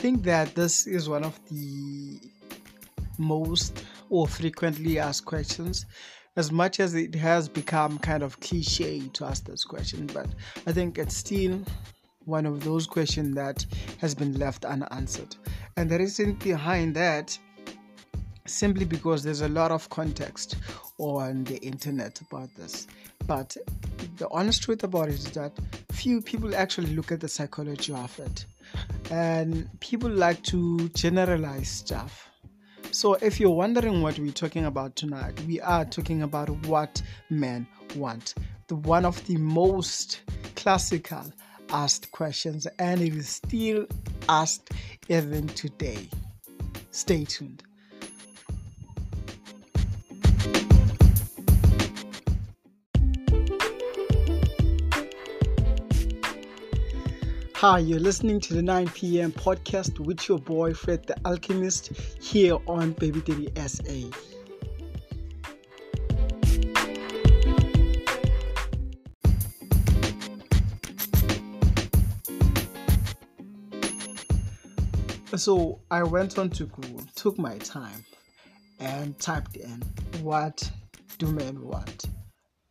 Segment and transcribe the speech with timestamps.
[0.00, 2.18] think that this is one of the
[3.18, 5.84] most or frequently asked questions.
[6.36, 10.28] As much as it has become kind of cliche to ask this question but
[10.66, 11.60] i think it's still
[12.24, 13.66] one of those questions that
[13.98, 15.36] has been left unanswered.
[15.76, 17.36] And the reason behind that
[18.46, 20.56] simply because there's a lot of context
[20.98, 22.86] on the internet about this.
[23.26, 23.56] But
[24.16, 25.52] the honest truth about it is that
[25.92, 28.46] few people actually look at the psychology of it
[29.10, 32.30] and people like to generalize stuff
[32.92, 37.64] so, if you're wondering what we're talking about tonight, we are talking about what men
[37.94, 38.34] want.
[38.66, 40.22] The one of the most
[40.56, 41.32] classical
[41.70, 43.86] asked questions, and it is still
[44.28, 44.70] asked
[45.08, 46.08] even today.
[46.90, 47.62] Stay tuned.
[57.60, 59.32] Hi, you're listening to the 9 p.m.
[59.32, 64.16] podcast with your boy Fred the Alchemist here on Baby Daddy SA.
[75.36, 78.06] So I went on to Google, took my time,
[78.78, 79.82] and typed in
[80.22, 80.70] what
[81.18, 82.06] do men want?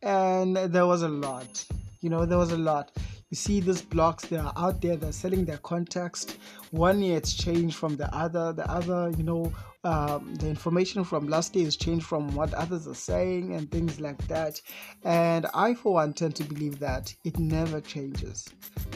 [0.02, 1.64] And there was a lot.
[2.00, 2.90] You know, there was a lot
[3.30, 6.36] you see these blocks they are out there they're selling their context.
[6.72, 8.52] One year it's changed from the other.
[8.52, 9.52] The other you know
[9.84, 14.00] um, the information from last year is changed from what others are saying and things
[14.00, 14.60] like that.
[15.04, 18.48] And i for one tend to believe that it never changes.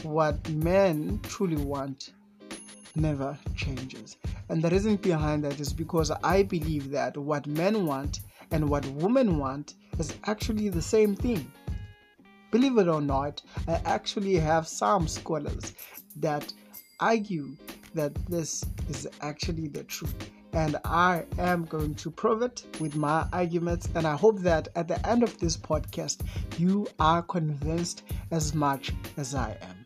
[0.03, 2.11] What men truly want
[2.95, 4.17] never changes.
[4.49, 8.19] And the reason behind that is because i believe that what men want
[8.51, 11.51] and what women want is actually the same thing
[12.51, 15.73] Believe it or not, I actually have some scholars
[16.17, 16.51] that
[16.99, 17.55] argue
[17.93, 20.31] that this is actually the truth.
[20.53, 23.89] And I am going to prove it with my arguments.
[23.93, 26.21] And I hope that at the end of this podcast,
[26.57, 29.84] you are convinced as much as I am.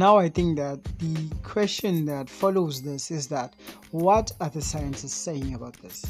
[0.00, 3.52] Now, I think that the question that follows this is that
[3.90, 6.06] what are the scientists saying about this?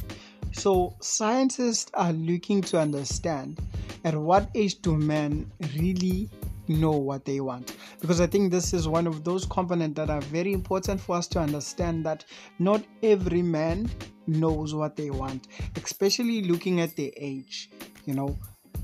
[0.52, 3.58] So, scientists are looking to understand
[4.04, 6.30] at what age do men really
[6.68, 10.20] know what they want because i think this is one of those components that are
[10.20, 12.24] very important for us to understand that
[12.60, 13.90] not every man
[14.28, 15.48] knows what they want
[15.82, 17.70] especially looking at the age
[18.06, 18.38] you know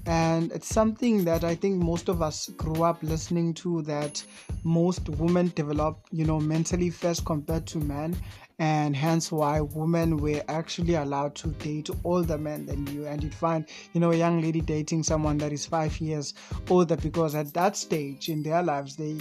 [0.06, 4.24] and it's something that i think most of us grew up listening to that
[4.64, 8.16] most women develop you know mentally first compared to men.
[8.58, 13.06] And hence why women were actually allowed to date older men than you.
[13.06, 16.34] And you'd find you know a young lady dating someone that is five years
[16.70, 19.18] older because at that stage in their lives they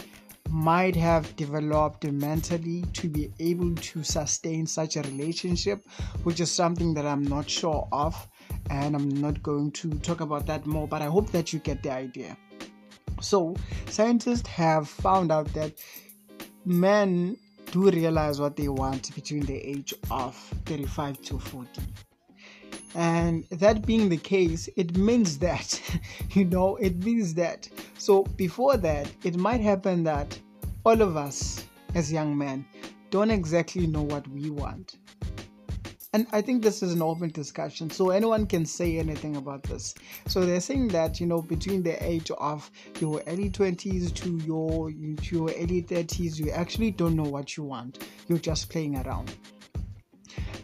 [0.49, 5.83] might have developed mentally to be able to sustain such a relationship
[6.23, 8.27] which is something that i'm not sure of
[8.69, 11.83] and I'm not going to talk about that more, but I hope that you get
[11.83, 12.37] the idea.
[13.21, 13.55] So,
[13.87, 15.73] scientists have found out that
[16.65, 17.37] men
[17.71, 21.69] do realize what they want between the age of 35 to 40.
[22.95, 25.81] And that being the case, it means that,
[26.31, 27.69] you know, it means that.
[27.97, 30.37] So, before that, it might happen that
[30.85, 32.65] all of us as young men
[33.09, 34.97] don't exactly know what we want
[36.15, 39.95] and i think this is an open discussion so anyone can say anything about this.
[40.27, 44.91] So they're saying that you know between the age of your early 20s to your
[44.91, 48.07] to your early 30s you actually don't know what you want.
[48.27, 49.31] You're just playing around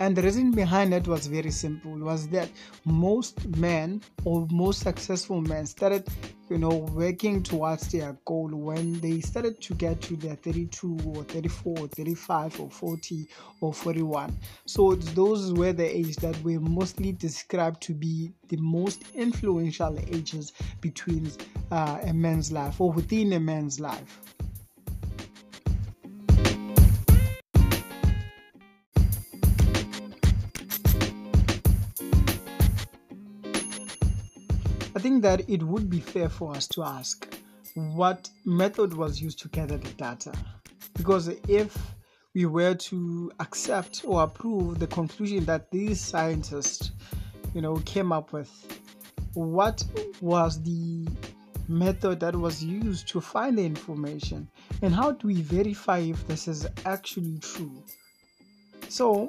[0.02, 2.50] and the reason behind it was very simple was that
[2.86, 6.08] most men or most successful men started
[6.50, 11.24] you know working towards their goal when they started to get to their 32 or
[11.26, 13.28] 34 or 35 or 40
[13.62, 19.04] or 41 so those were the ages that were mostly described to be the most
[19.14, 20.52] influential ages
[20.82, 21.32] between
[21.72, 24.20] uh, a man's life or within a man's life
[35.02, 37.28] think that it would be fair for us to ask
[37.74, 40.32] what method was used to gather the data.
[40.96, 41.76] Because if
[42.36, 46.92] we were to accept or approve the conclusion that these scientists,
[47.56, 48.52] you know, came up with,
[49.34, 49.84] what
[50.22, 51.08] was the
[51.68, 54.48] method that was used to find the information
[54.84, 57.84] and how do we verify if this is actually true?
[58.88, 59.28] So,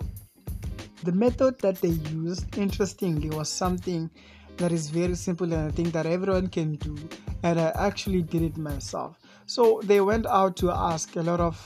[1.03, 4.11] the method that they used, interestingly, was something
[4.57, 6.97] that is very simple and I think that everyone can do.
[7.43, 9.19] And I actually did it myself.
[9.47, 11.57] So they went out to ask a lot of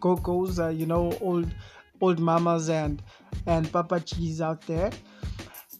[0.00, 1.52] gogos, uh, you know, old
[2.00, 3.02] old mamas and
[3.46, 4.90] and papa papachis out there.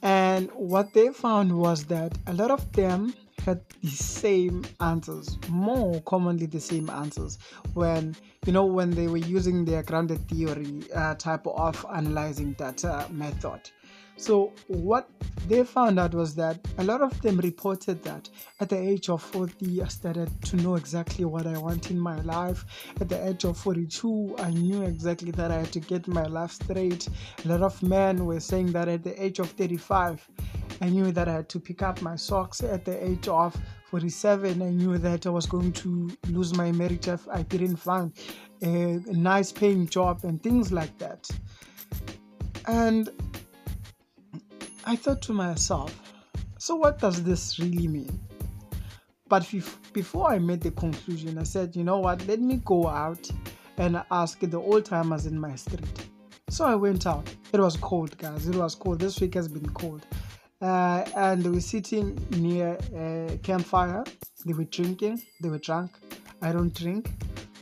[0.02, 3.14] And what they found was that a lot of them
[3.44, 7.38] had the same answers, more commonly the same answers
[7.74, 8.14] when
[8.46, 13.60] you know when they were using their grounded theory uh, type of analyzing data method.
[14.20, 15.08] So, what
[15.48, 18.28] they found out was that a lot of them reported that
[18.60, 22.20] at the age of 40, I started to know exactly what I want in my
[22.20, 22.66] life.
[23.00, 26.50] At the age of 42, I knew exactly that I had to get my life
[26.50, 27.08] straight.
[27.46, 30.28] A lot of men were saying that at the age of 35,
[30.82, 32.62] I knew that I had to pick up my socks.
[32.62, 33.56] At the age of
[33.86, 38.12] 47, I knew that I was going to lose my marriage if I didn't find
[38.60, 41.26] a nice paying job and things like that.
[42.66, 43.08] And
[44.84, 45.94] I thought to myself,
[46.58, 48.20] so what does this really mean?
[49.28, 49.48] But
[49.92, 53.30] before I made the conclusion, I said, you know what, let me go out
[53.78, 55.86] and ask the old timers in my street.
[56.48, 57.32] So I went out.
[57.52, 58.48] It was cold, guys.
[58.48, 58.98] It was cold.
[58.98, 60.04] This week has been cold.
[60.60, 64.04] Uh, and they were sitting near a campfire.
[64.44, 65.22] They were drinking.
[65.40, 65.92] They were drunk.
[66.42, 67.10] I don't drink.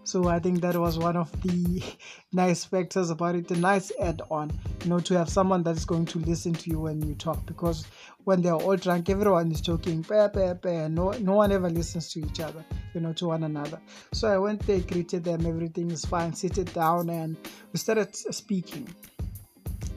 [0.08, 1.82] So I think that was one of the
[2.32, 4.50] nice factors about it, a nice add-on,
[4.82, 7.44] you know, to have someone that's going to listen to you when you talk.
[7.44, 7.84] Because
[8.24, 10.88] when they're all drunk, everyone is joking, bah, bah, bah.
[10.88, 12.64] no, no one ever listens to each other,
[12.94, 13.78] you know, to one another.
[14.14, 17.36] So I went there, greeted them, everything is fine, seated down, and
[17.70, 18.88] we started speaking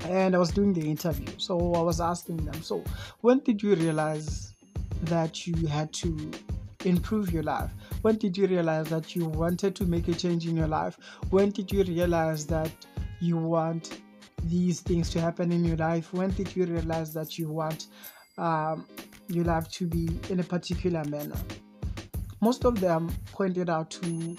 [0.09, 1.29] and I was doing the interview.
[1.37, 2.83] So I was asking them, so
[3.21, 4.53] when did you realize
[5.03, 6.31] that you had to
[6.83, 7.71] improve your life?
[8.01, 10.97] When did you realize that you wanted to make a change in your life?
[11.29, 12.71] When did you realize that
[13.19, 14.01] you want
[14.45, 16.11] these things to happen in your life?
[16.13, 17.87] When did you realize that you want
[18.37, 18.87] um,
[19.27, 21.35] your life to be in a particular manner?
[22.41, 24.35] Most of them pointed out to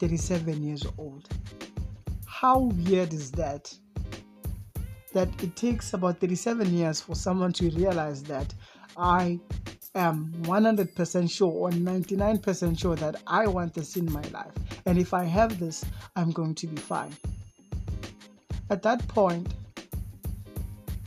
[0.00, 1.28] 37 years old.
[2.26, 3.72] How weird is that?
[5.12, 8.52] That it takes about 37 years for someone to realize that
[8.96, 9.38] I
[9.96, 14.52] am 100% sure or 99% sure that I want this in my life.
[14.84, 15.84] And if I have this,
[16.14, 17.16] I'm going to be fine.
[18.70, 19.54] At that point,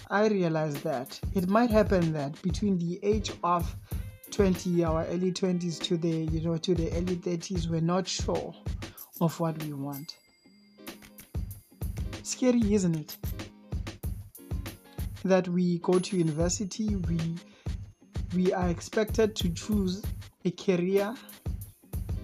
[0.10, 3.76] I realized that it might happen that between the age of
[4.32, 8.54] 20 our early 20s to the you know to the early 30s we're not sure
[9.22, 10.16] of what we want
[12.24, 13.18] scary isn't it
[15.26, 17.20] that we go to university we
[18.34, 20.04] we are expected to choose
[20.46, 21.16] a career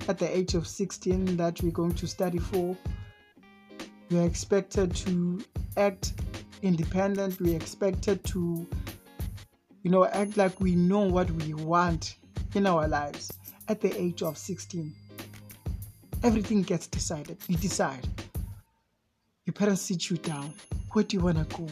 [0.08, 2.78] at the age of 16 that we're going to study for.
[4.10, 5.44] We are expected to
[5.78, 6.14] act
[6.62, 7.40] independent.
[7.40, 8.68] We are expected to,
[9.82, 12.18] you know, act like we know what we want
[12.54, 13.32] in our lives
[13.68, 14.94] at the age of 16.
[16.24, 17.38] Everything gets decided.
[17.48, 18.08] You decide.
[19.46, 20.54] Your parents sit you down.
[20.92, 21.68] Where do you want to go?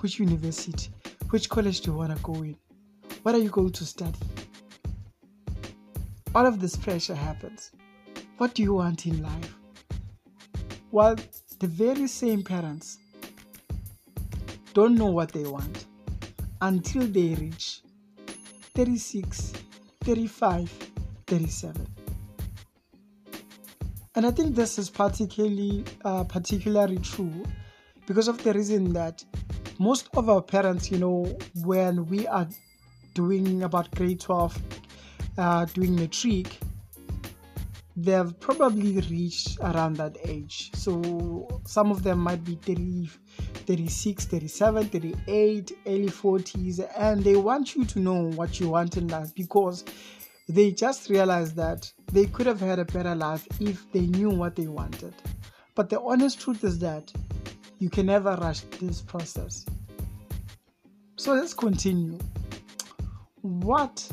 [0.00, 0.90] Which university?
[1.30, 2.56] Which college do you want to go in?
[3.26, 4.20] What are you going to study?
[6.32, 7.72] All of this pressure happens.
[8.38, 9.52] What do you want in life?
[10.92, 11.16] Well,
[11.58, 12.98] the very same parents
[14.74, 15.86] don't know what they want
[16.60, 17.80] until they reach
[18.76, 19.54] 36,
[20.04, 20.70] 35,
[21.26, 21.84] 37.
[24.14, 27.42] And I think this is particularly uh, particularly true
[28.06, 29.24] because of the reason that
[29.80, 32.46] most of our parents, you know, when we are
[33.16, 34.62] doing about grade 12,
[35.38, 36.58] uh, doing matric,
[37.96, 40.70] they've probably reached around that age.
[40.74, 43.08] So some of them might be 30,
[43.66, 49.08] 36, 37, 38, early 40s, and they want you to know what you want in
[49.08, 49.84] life because
[50.46, 54.56] they just realized that they could have had a better life if they knew what
[54.56, 55.14] they wanted.
[55.74, 57.10] But the honest truth is that
[57.78, 59.64] you can never rush this process.
[61.16, 62.18] So let's continue
[63.46, 64.06] what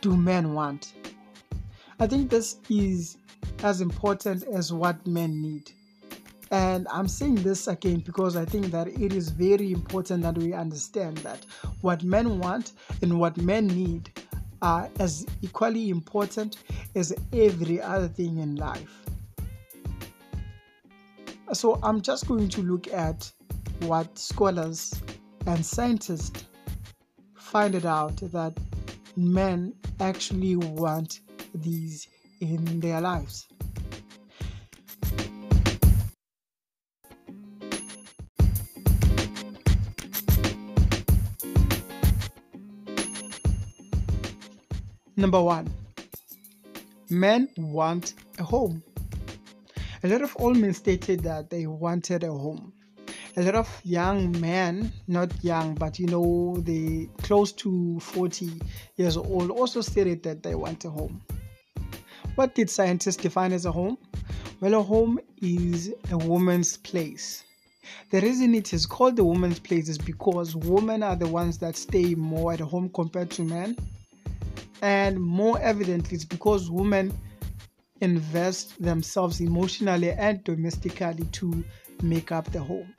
[0.00, 0.92] do men want?
[1.98, 3.18] I think this is
[3.62, 5.70] as important as what men need.
[6.50, 10.52] And I'm saying this again because I think that it is very important that we
[10.52, 11.46] understand that
[11.80, 12.72] what men want
[13.02, 14.10] and what men need
[14.62, 16.56] are as equally important
[16.96, 19.02] as every other thing in life.
[21.52, 23.30] So I'm just going to look at
[23.80, 24.94] what scholars
[25.46, 26.44] and scientists
[27.50, 28.56] find it out that
[29.16, 31.18] men actually want
[31.52, 32.06] these
[32.40, 33.48] in their lives.
[45.16, 45.68] Number one,
[47.10, 48.80] men want a home.
[50.04, 52.72] A lot of old men stated that they wanted a home.
[53.40, 58.60] A lot of young men, not young, but you know, they close to 40
[58.96, 61.22] years old, also stated that they want a home.
[62.34, 63.96] What did scientists define as a home?
[64.60, 67.42] Well, a home is a woman's place.
[68.10, 71.76] The reason it is called the woman's place is because women are the ones that
[71.76, 73.74] stay more at home compared to men.
[74.82, 77.10] And more evidently, it's because women
[78.02, 81.64] invest themselves emotionally and domestically to
[82.02, 82.94] make up the home.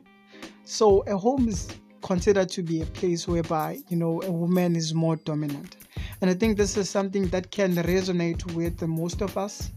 [0.72, 1.68] So a home is
[2.02, 5.76] considered to be a place whereby, you know, a woman is more dominant.
[6.22, 9.70] And I think this is something that can resonate with most of us.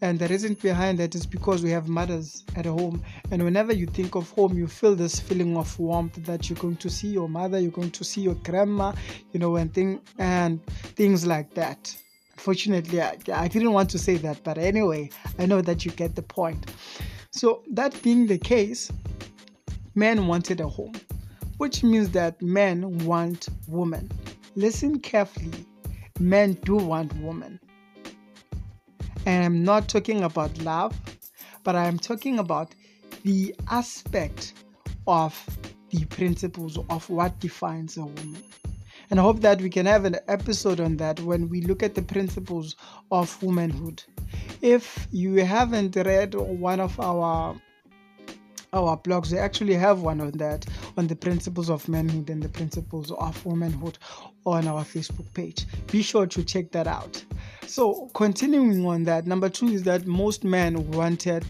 [0.00, 3.04] And the reason behind that is because we have mothers at home.
[3.30, 6.76] And whenever you think of home, you feel this feeling of warmth that you're going
[6.78, 8.94] to see your mother, you're going to see your grandma,
[9.30, 11.96] you know, and thing and things like that.
[12.36, 16.16] Fortunately, I, I didn't want to say that, but anyway, I know that you get
[16.16, 16.66] the point.
[17.30, 18.90] So, that being the case,
[19.94, 20.94] men wanted a home,
[21.58, 24.10] which means that men want women.
[24.54, 25.66] Listen carefully
[26.18, 27.58] men do want women.
[29.26, 30.98] And I'm not talking about love,
[31.64, 32.74] but I'm talking about
[33.24, 34.54] the aspect
[35.06, 35.34] of
[35.90, 38.42] the principles of what defines a woman.
[39.10, 41.94] And I hope that we can have an episode on that when we look at
[41.94, 42.76] the principles
[43.10, 44.02] of womanhood.
[44.62, 47.60] If you haven't read one of our
[48.72, 50.64] our blogs, we actually have one on that
[50.96, 53.98] on the principles of manhood and the principles of womanhood
[54.46, 55.66] on our Facebook page.
[55.90, 57.22] Be sure to check that out.
[57.66, 61.44] So, continuing on that, number two is that most men wanted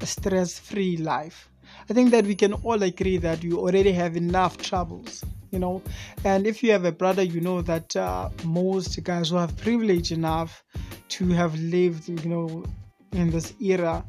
[0.00, 1.48] a stress free life.
[1.90, 5.82] I think that we can all agree that you already have enough troubles, you know.
[6.24, 10.12] And if you have a brother, you know that uh, most guys who have privilege
[10.12, 10.62] enough
[11.08, 12.64] to have lived, you know,
[13.12, 14.04] in this era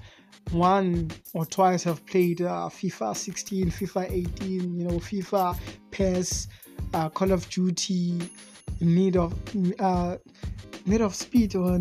[0.52, 5.58] one or twice have played uh, FIFA 16, FIFA 18, you know, FIFA,
[5.92, 6.48] PES,
[6.94, 8.30] uh, Call of Duty,
[8.80, 9.34] Need of
[9.80, 10.18] uh,
[10.86, 11.80] Need of Speed or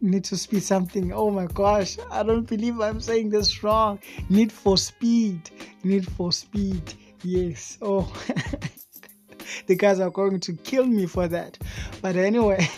[0.00, 1.12] Need to Speed something.
[1.12, 3.98] Oh my gosh, I don't believe I'm saying this wrong.
[4.30, 5.50] Need for Speed,
[5.82, 6.94] Need for Speed.
[7.22, 7.78] Yes.
[7.82, 8.10] Oh,
[9.66, 11.58] the guys are going to kill me for that.
[12.00, 12.68] But anyway,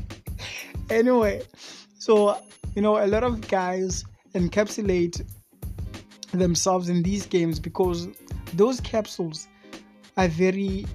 [0.90, 1.42] anyway,
[1.98, 2.36] so
[2.80, 5.22] you know, a lot of guys encapsulate
[6.32, 8.08] themselves in these games because
[8.54, 9.48] those capsules
[10.16, 10.86] are very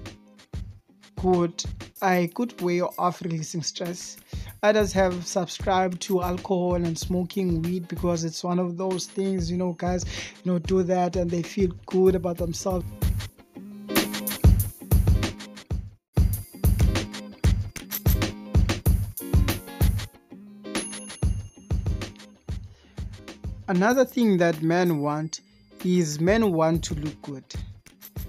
[1.22, 1.64] good,
[2.02, 4.16] a good way of releasing stress.
[4.64, 9.56] Others have subscribed to alcohol and smoking weed because it's one of those things, you
[9.56, 10.04] know, guys,
[10.42, 12.84] you know, do that and they feel good about themselves.
[23.68, 25.40] Another thing that men want
[25.84, 27.44] is men want to look good.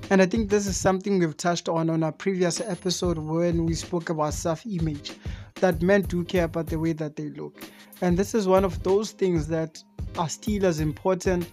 [0.09, 3.73] And I think this is something we've touched on on our previous episode when we
[3.73, 5.13] spoke about self image
[5.55, 7.61] that men do care about the way that they look.
[8.01, 9.83] And this is one of those things that
[10.17, 11.51] are still as important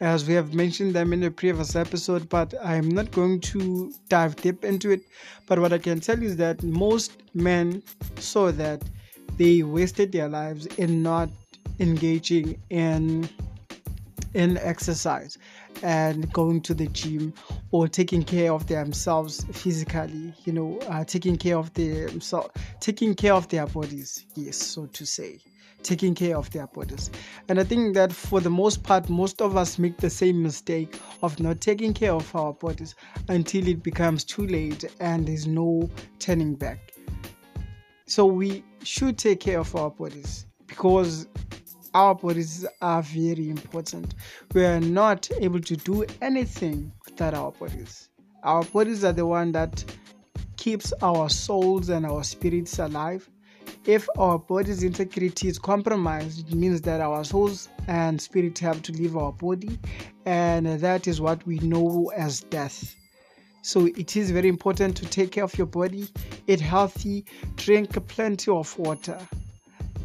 [0.00, 4.36] as we have mentioned them in a previous episode, but I'm not going to dive
[4.36, 5.02] deep into it.
[5.46, 7.82] But what I can tell you is that most men
[8.16, 8.82] saw that
[9.38, 11.30] they wasted their lives in not
[11.80, 13.28] engaging in
[14.34, 15.38] in exercise
[15.82, 17.32] and going to the gym
[17.70, 23.32] or taking care of themselves physically you know uh, taking care of themselves taking care
[23.32, 25.38] of their bodies yes so to say.
[25.84, 27.08] Taking care of their bodies.
[27.48, 30.98] And i think that for the most part most of us make the same mistake
[31.22, 32.96] of not taking care of our bodies
[33.28, 36.92] until it becomes too late and there's no turning back.
[38.06, 41.28] So we should take care of our bodies because
[41.94, 44.14] our bodies are very important.
[44.54, 48.08] We are not able to do anything without our bodies.
[48.42, 49.84] Our bodies are the one that
[50.56, 53.28] keeps our souls and our spirits alive.
[53.84, 58.92] If our body's integrity is compromised, it means that our souls and spirit have to
[58.92, 59.78] leave our body,
[60.26, 62.94] and that is what we know as death.
[63.62, 66.08] So it is very important to take care of your body,
[66.46, 67.24] eat healthy,
[67.56, 69.18] drink plenty of water,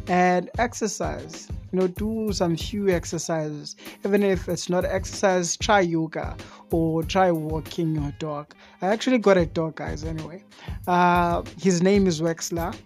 [0.08, 3.74] and exercise you know do some few exercises.
[4.04, 6.36] Even if it's not exercise try yoga
[6.70, 8.54] or try walking your dog.
[8.80, 10.44] I actually got a dog guys anyway.
[10.86, 12.76] Uh, his name is wexler.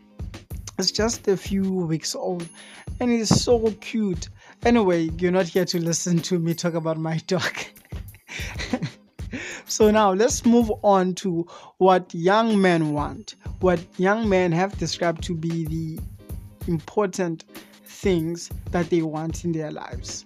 [0.79, 2.49] It's just a few weeks old
[2.99, 4.31] and he's so cute.
[4.65, 7.53] Anyway you're not here to listen to me talk about my dog.
[9.67, 13.35] So now let's move on to what young men want.
[13.61, 16.01] What young men have described to be the
[16.67, 17.45] important
[17.99, 20.25] things that they want in their lives.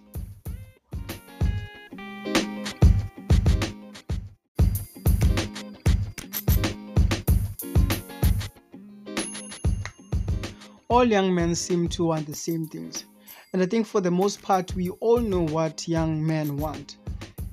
[10.88, 13.06] All young men seem to want the same things.
[13.54, 16.98] And I think for the most part, we all know what young men want.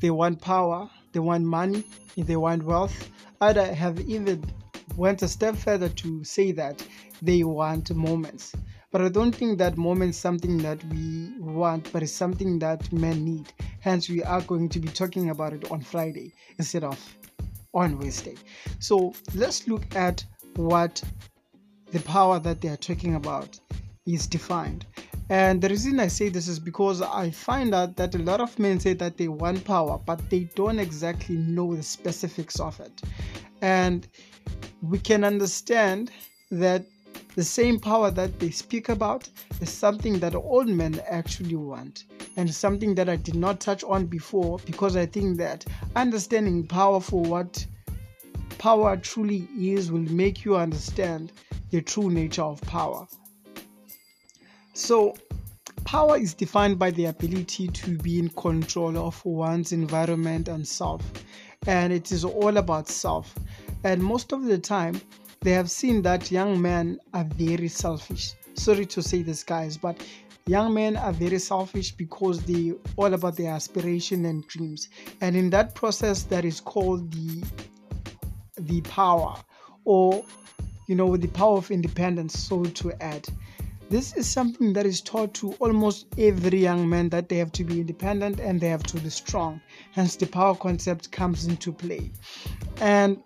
[0.01, 1.85] They want power, they want money,
[2.17, 3.09] they want wealth.
[3.39, 4.43] I'd have even
[4.97, 6.85] went a step further to say that
[7.21, 8.53] they want moments.
[8.91, 12.91] But I don't think that moment is something that we want, but it's something that
[12.91, 13.53] men need.
[13.81, 16.99] Hence, we are going to be talking about it on Friday instead of
[17.73, 18.35] on Wednesday.
[18.79, 20.23] So let's look at
[20.55, 21.03] what
[21.91, 23.59] the power that they are talking about
[24.05, 24.85] is defined.
[25.29, 28.57] And the reason I say this is because I find out that a lot of
[28.57, 33.01] men say that they want power, but they don't exactly know the specifics of it.
[33.61, 34.07] And
[34.81, 36.09] we can understand
[36.49, 36.85] that
[37.35, 39.29] the same power that they speak about
[39.61, 42.05] is something that all men actually want
[42.37, 46.99] and something that I did not touch on before because I think that understanding power
[46.99, 47.65] for what
[48.57, 51.31] power truly is will make you understand
[51.71, 53.07] the true nature of power.
[54.73, 55.15] So,
[55.85, 61.01] power is defined by the ability to be in control of one's environment and self,
[61.67, 63.33] and it is all about self.
[63.83, 65.01] And most of the time,
[65.41, 68.33] they have seen that young men are very selfish.
[68.55, 70.01] Sorry to say this, guys, but
[70.47, 74.89] young men are very selfish because they all about their aspiration and dreams.
[75.21, 77.43] And in that process, that is called the
[78.57, 79.35] the power,
[79.85, 80.25] or
[80.87, 82.37] you know, the power of independence.
[82.37, 83.27] So to add,
[83.89, 87.63] this is something that is taught to almost every young man that they have to
[87.63, 89.61] be independent and they have to be strong.
[89.93, 92.11] Hence, the power concept comes into play.
[92.81, 93.17] And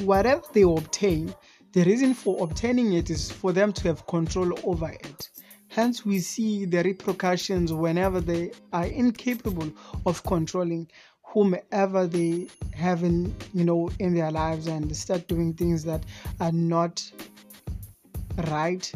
[0.00, 1.34] whatever they obtain,
[1.72, 5.30] the reason for obtaining it is for them to have control over it.
[5.68, 9.70] Hence, we see the repercussions whenever they are incapable
[10.06, 10.88] of controlling
[11.22, 16.04] whomever they have in, you know, in their lives and start doing things that
[16.40, 17.04] are not
[18.48, 18.90] right.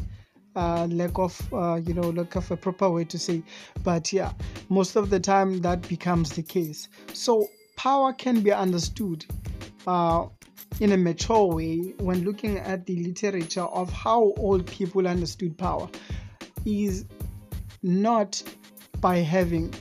[0.57, 3.43] Uh, lack of, uh, you know, lack of a proper way to say,
[3.85, 4.33] but yeah,
[4.69, 6.89] most of the time that becomes the case.
[7.13, 9.25] So power can be understood
[9.87, 10.27] uh,
[10.79, 15.89] in a mature way when looking at the literature of how old people understood power
[16.65, 17.05] is
[17.83, 18.43] not
[19.01, 19.75] by having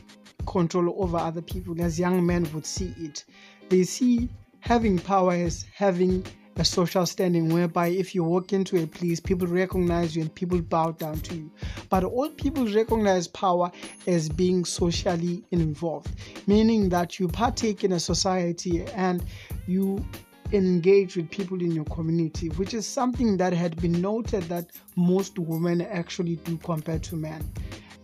[0.46, 3.24] control over other people as young men would see it.
[3.70, 4.30] They see
[4.62, 6.26] having power as having
[6.58, 10.62] a social standing whereby if you walk into a place people recognize you and people
[10.62, 11.52] bow down to you.
[11.90, 13.72] But old people recognize power
[14.08, 16.14] as being socially involved
[16.48, 19.24] meaning that you partake in a society and
[19.68, 20.06] you
[20.52, 25.38] engage with people in your community, which is something that had been noted that most
[25.38, 27.48] women actually do compared to men.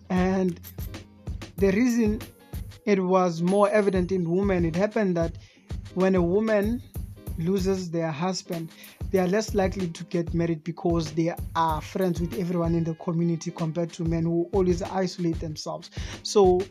[0.09, 0.59] And
[1.57, 2.21] the reason
[2.85, 5.37] it was more evident in women, it happened that
[5.95, 6.81] when a woman
[7.37, 8.71] loses their husband,
[9.11, 12.95] they are less likely to get married because they are friends with everyone in the
[12.95, 15.89] community compared to men who always isolate themselves.
[16.23, 16.61] So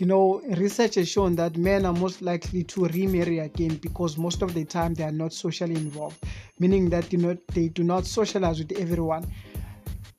[0.00, 4.40] you know, research has shown that men are most likely to remarry again because most
[4.40, 6.24] of the time they are not socially involved,
[6.58, 9.30] meaning that you know they do not socialize with everyone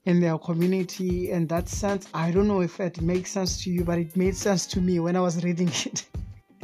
[0.05, 1.31] in their community.
[1.31, 4.35] In that sense, I don't know if it makes sense to you, but it made
[4.35, 6.05] sense to me when I was reading it.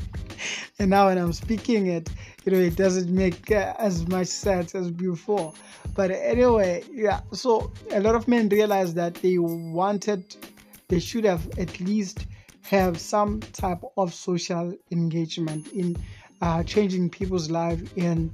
[0.80, 2.12] and now when I'm speaking it,
[2.46, 5.56] you know, it doesn't make uh, as much sense as before.
[5.96, 7.22] But anyway, yeah.
[7.34, 10.36] So a lot of men realized that they wanted,
[10.88, 12.28] they should have at least
[12.70, 15.96] have some type of social engagement in
[16.42, 18.30] uh, changing people's life in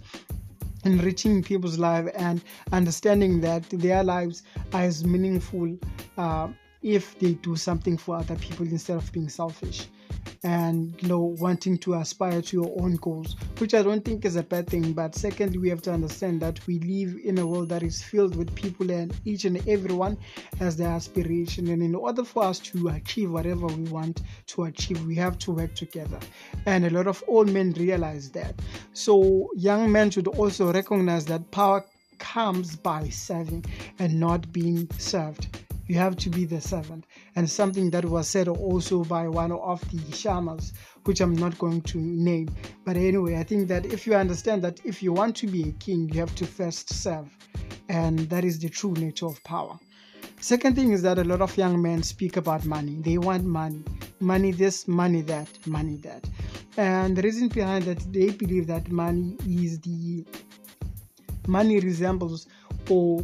[0.86, 4.44] enriching people's life and understanding that their lives
[4.74, 5.78] are as meaningful
[6.18, 6.48] uh,
[6.82, 9.88] if they do something for other people instead of being selfish
[10.44, 14.36] and you know wanting to aspire to your own goals which i don't think is
[14.36, 14.94] a bad thing.
[14.94, 18.36] But secondly we have to understand that we live in a world that is filled
[18.36, 20.18] with people and each and everyone
[20.60, 21.68] has their aspiration.
[21.70, 25.52] And in order for us to achieve whatever we want to achieve we have to
[25.52, 26.20] work together.
[26.66, 28.56] And a lot of old men realize that.
[28.94, 31.86] So young men should also recognize that power
[32.20, 33.66] comes by serving
[34.00, 35.48] and not being served
[35.88, 37.06] you have to be the servant.
[37.36, 40.74] And something that was said also by one of the shamans,
[41.06, 42.50] which I'm not going to name.
[42.86, 45.72] But anyway, I think that if you understand that if you want to be a
[45.74, 47.36] king, you have to first serve.
[47.90, 49.78] And that is the true nature of power.
[50.40, 52.98] Second thing is that a lot of young men speak about money.
[53.02, 53.84] They want money.
[54.20, 56.30] Money this, money that, money that.
[56.78, 60.26] And the reason behind that, they believe that money is the
[61.48, 62.48] money resembles
[62.90, 63.24] or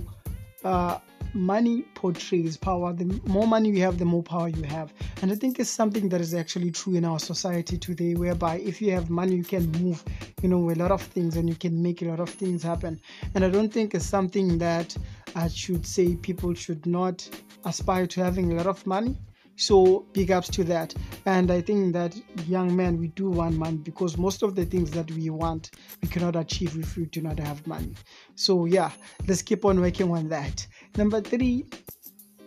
[0.63, 1.00] uh,
[1.34, 2.94] money portrays power.
[2.94, 4.94] The more money you have, the more power you have.
[5.22, 8.82] And I think it's something that is actually true in our society today, whereby if
[8.82, 10.04] you have money, you can move,
[10.42, 13.00] you know, a lot of things and you can make a lot of things happen.
[13.36, 14.96] And I don't think it's something that
[15.36, 17.28] I should say people should not
[17.65, 19.18] aspire to having a lot of money
[19.60, 20.94] so big ups to that.
[21.26, 22.15] And I think that
[22.48, 26.08] young men, we do want money because most of the things that we want, we
[26.08, 27.94] cannot achieve if we do not have money.
[28.36, 28.92] So yeah,
[29.28, 30.65] let's keep on working on that.
[30.97, 31.65] Number three,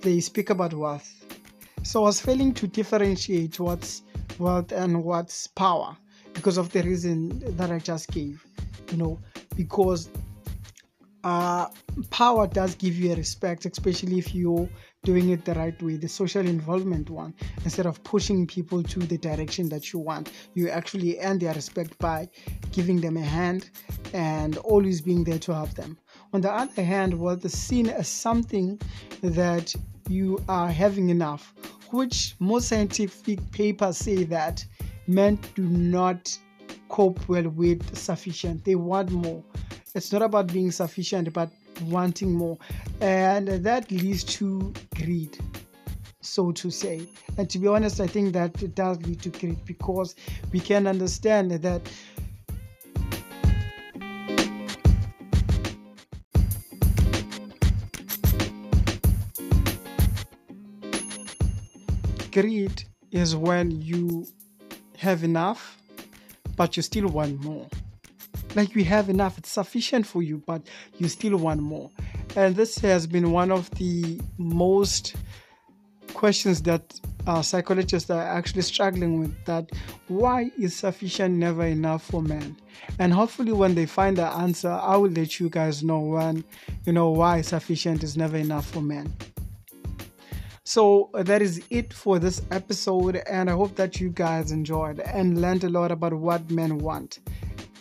[0.00, 1.08] they speak about wealth.
[1.82, 4.02] So I was failing to differentiate what's
[4.38, 5.96] wealth and what's power
[6.32, 8.44] because of the reason that I just gave.
[8.90, 9.20] You know,
[9.56, 10.10] because
[11.24, 11.68] uh,
[12.10, 14.68] power does give you a respect, especially if you're
[15.04, 19.18] doing it the right way, the social involvement one, instead of pushing people to the
[19.18, 20.30] direction that you want.
[20.54, 22.28] You actually earn their respect by
[22.70, 23.70] giving them a hand
[24.12, 25.98] and always being there to help them.
[26.34, 28.80] On the other hand, what is seen as something
[29.20, 29.74] that
[30.08, 31.52] you are having enough,
[31.90, 34.64] which most scientific papers say that
[35.06, 36.36] men do not
[36.88, 38.64] cope well with sufficient.
[38.64, 39.42] They want more.
[39.94, 41.50] It's not about being sufficient, but
[41.84, 42.56] wanting more.
[43.02, 45.36] And that leads to greed,
[46.22, 47.06] so to say.
[47.36, 50.14] And to be honest, I think that it does lead to greed because
[50.50, 51.82] we can understand that.
[62.32, 64.26] Greed is when you
[64.98, 65.78] have enough,
[66.56, 67.68] but you still want more.
[68.54, 70.62] Like you have enough it's sufficient for you but
[70.98, 71.90] you still want more.
[72.36, 75.14] And this has been one of the most
[76.14, 79.70] questions that uh, psychologists are actually struggling with that
[80.08, 82.56] why is sufficient never enough for men
[82.98, 86.44] and hopefully when they find the answer i will let you guys know when
[86.84, 89.12] you know why sufficient is never enough for men
[90.72, 95.00] so uh, that is it for this episode and i hope that you guys enjoyed
[95.00, 97.18] and learned a lot about what men want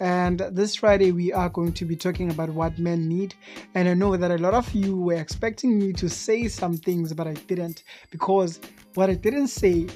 [0.01, 3.36] and this Friday, we are going to be talking about what men need.
[3.75, 7.13] And I know that a lot of you were expecting me to say some things,
[7.13, 8.60] but I didn't because
[8.95, 9.88] what I didn't say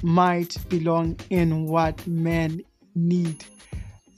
[0.00, 2.62] might belong in what men
[2.94, 3.44] need.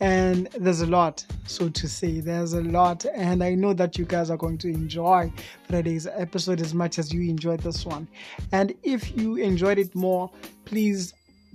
[0.00, 2.20] And there's a lot, so to say.
[2.20, 3.04] There's a lot.
[3.14, 5.30] And I know that you guys are going to enjoy
[5.68, 8.08] Friday's episode as much as you enjoyed this one.
[8.52, 10.30] And if you enjoyed it more,
[10.64, 11.12] please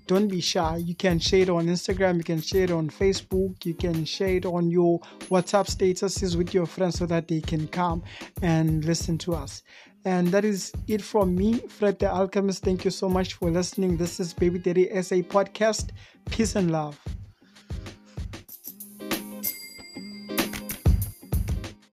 [0.08, 0.78] don't be shy.
[0.78, 4.36] You can share it on Instagram, you can share it on Facebook, you can share
[4.36, 5.00] it on your
[5.32, 8.04] WhatsApp statuses with your friends so that they can come
[8.44, 9.64] and listen to us.
[10.06, 12.64] And that is it from me, Fred the Alchemist.
[12.64, 13.98] Thank you so much for listening.
[13.98, 15.90] This is Baby Daddy SA Podcast.
[16.30, 17.00] Peace and love.